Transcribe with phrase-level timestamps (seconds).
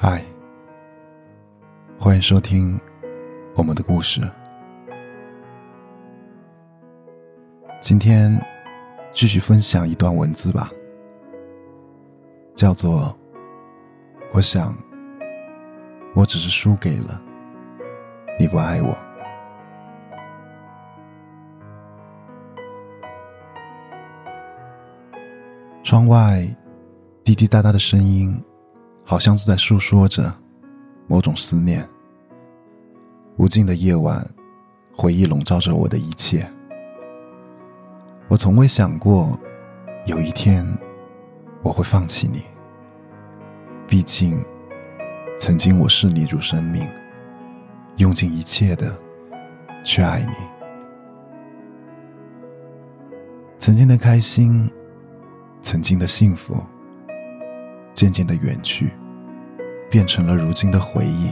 [0.00, 0.22] 嗨，
[1.98, 2.78] 欢迎收听
[3.56, 4.20] 我们的故事。
[7.80, 8.40] 今天
[9.12, 10.70] 继续分享一段文字吧，
[12.54, 13.12] 叫做
[14.32, 14.72] “我想，
[16.14, 17.20] 我只是输给了
[18.38, 18.96] 你不爱我”。
[25.82, 26.46] 窗外
[27.24, 28.40] 滴滴答答的声音。
[29.10, 30.30] 好像是在诉说着
[31.06, 31.88] 某种思念。
[33.38, 34.22] 无尽的夜晚，
[34.94, 36.46] 回忆笼罩着我的一切。
[38.28, 39.40] 我从未想过
[40.04, 40.62] 有一天
[41.62, 42.42] 我会放弃你。
[43.86, 44.38] 毕竟，
[45.38, 46.86] 曾经我视你如生命，
[47.96, 48.94] 用尽一切的
[49.82, 50.34] 去爱你。
[53.58, 54.70] 曾经的开心，
[55.62, 56.54] 曾经的幸福。
[57.98, 58.92] 渐渐的远去，
[59.90, 61.28] 变成了如今的回忆。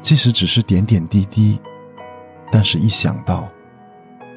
[0.00, 1.60] 即使只是点点滴滴，
[2.52, 3.48] 但是一想到，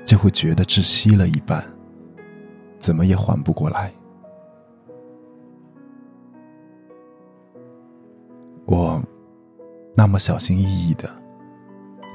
[0.03, 1.63] 就会觉得窒息了一般，
[2.79, 3.93] 怎么也缓不过来。
[8.65, 8.99] 我
[9.95, 11.07] 那么小心翼翼的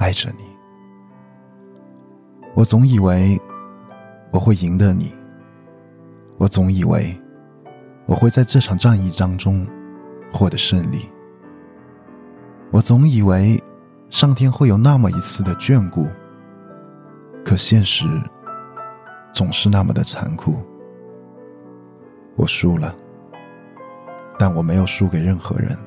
[0.01, 0.45] 爱着你，
[2.57, 3.41] 我总以为
[4.33, 5.15] 我会赢得你，
[6.37, 7.17] 我总以为。
[8.11, 9.65] 我会在这场战役当中
[10.33, 11.09] 获得胜利。
[12.73, 13.63] 我总以为
[14.09, 16.09] 上天会有那么一次的眷顾，
[17.45, 18.05] 可现实
[19.33, 20.61] 总是那么的残酷。
[22.35, 22.93] 我输了，
[24.37, 25.79] 但我没有输给任何人。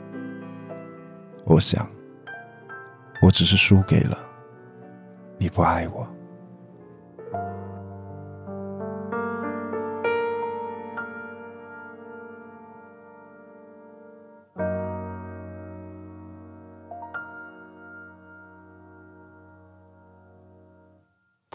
[1.44, 1.86] 我想，
[3.22, 4.18] 我只是输给了
[5.38, 6.08] 你不爱我。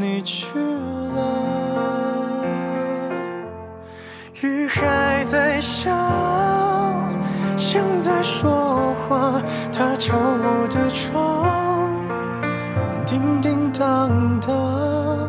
[0.00, 1.20] 你去了。
[4.40, 5.94] 雨还在下，
[7.58, 9.42] 像在说话。
[9.70, 11.46] 它敲我的窗，
[13.04, 15.28] 叮叮当当。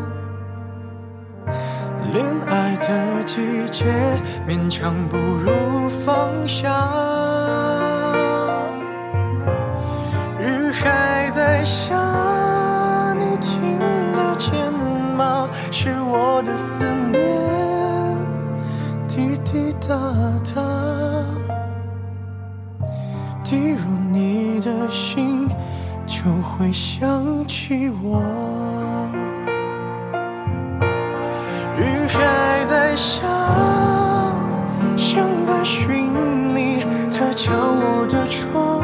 [2.14, 3.86] 恋爱的季节，
[4.48, 7.41] 勉强不如放下。
[15.84, 17.20] 是我的思念，
[19.08, 19.98] 滴滴答
[20.54, 20.62] 答，
[23.44, 25.50] 滴入你的心，
[26.06, 28.22] 就会想起我。
[31.80, 33.24] 雨还在下，
[34.96, 36.14] 像在寻
[36.54, 38.84] 你，它敲我的窗，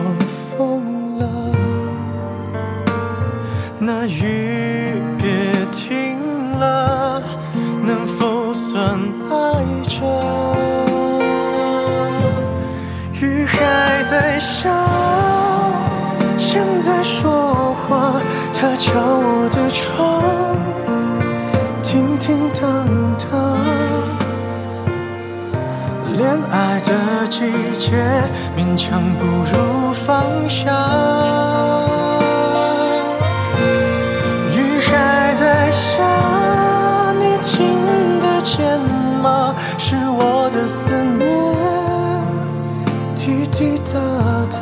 [18.61, 20.21] 他，敲我的窗，
[21.81, 22.61] 叮叮当
[23.17, 23.57] 当。
[26.15, 27.39] 恋爱的季
[27.79, 27.97] 节，
[28.55, 30.61] 勉强不如放下。
[34.53, 35.97] 雨还在下，
[37.17, 37.49] 你听
[38.19, 38.79] 得见
[39.23, 39.55] 吗？
[39.79, 41.25] 是我的思念，
[43.15, 43.91] 滴滴答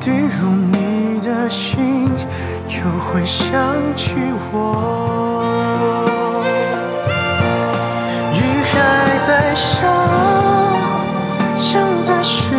[0.00, 0.83] 滴入你
[1.44, 2.08] 的心，
[2.66, 3.54] 就会想
[3.94, 4.14] 起
[4.50, 5.44] 我。
[8.32, 8.40] 雨
[8.72, 8.74] 还
[9.26, 9.84] 在下，
[11.58, 12.56] 像在寻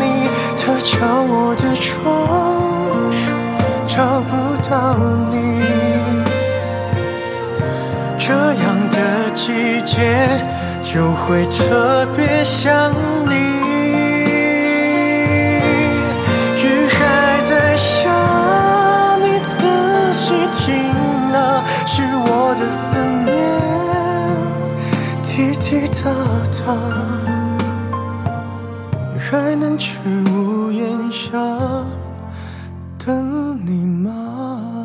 [0.00, 3.10] 你，它敲我的窗，
[3.88, 4.30] 找不
[4.70, 4.96] 到
[5.32, 5.36] 你。
[8.16, 10.40] 这样的季节，
[10.84, 12.92] 就会特别想
[13.28, 13.59] 你。
[20.30, 20.70] 是听
[21.32, 23.28] 啊，是我的思念。
[25.24, 26.04] 滴滴答
[26.54, 26.72] 答，
[29.18, 29.98] 还能去
[30.32, 31.36] 屋檐下
[33.04, 34.79] 等你吗？